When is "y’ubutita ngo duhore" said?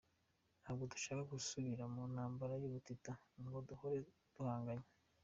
2.61-3.97